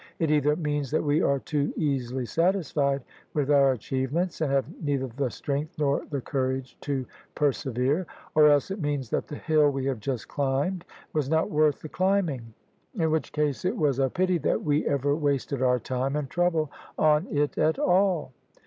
It 0.17 0.31
either 0.31 0.55
means 0.55 0.89
that 0.89 1.03
we 1.03 1.21
are 1.21 1.37
too 1.37 1.71
easily 1.77 2.25
satisfied 2.25 3.03
with 3.35 3.51
our 3.51 3.73
achievements 3.73 4.41
and 4.41 4.51
have 4.51 4.65
neither 4.81 5.05
the 5.05 5.29
strength 5.29 5.75
nor 5.77 6.07
the 6.09 6.21
courage 6.21 6.75
to 6.81 7.05
persevere: 7.35 8.07
or 8.33 8.47
else, 8.47 8.71
it 8.71 8.79
means 8.81 9.11
that 9.11 9.27
the 9.27 9.35
hill 9.35 9.69
we 9.69 9.85
have 9.85 9.99
just 9.99 10.27
climbed 10.27 10.85
was 11.13 11.29
not 11.29 11.51
worth 11.51 11.83
the 11.83 11.87
climbing: 11.89 12.55
in 12.95 13.11
which 13.11 13.31
case 13.31 13.63
it 13.63 13.77
was 13.77 13.99
a 13.99 14.09
pity 14.09 14.39
that 14.39 14.63
we 14.63 14.87
ever 14.87 15.15
wasted 15.15 15.61
our 15.61 15.77
time 15.77 16.15
and 16.15 16.31
trouble 16.31 16.71
on 16.97 17.27
it 17.29 17.55
at 17.59 17.77
all." 17.77 18.31